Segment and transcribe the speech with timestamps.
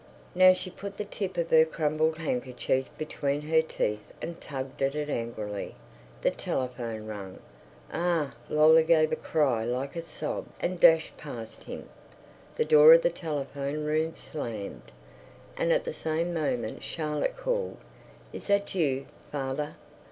[0.33, 4.95] Now she put the tip of her crumpled handkerchief between her teeth and tugged at
[4.95, 5.75] it angrily.
[6.23, 7.35] The telephone rang.
[7.93, 8.33] A ah!
[8.49, 11.87] Lola gave a cry like a sob and dashed past him.
[12.55, 14.91] The door of the telephone room slammed,
[15.55, 17.77] and at the same moment Charlotte called,
[18.33, 19.75] "Is that you, father?"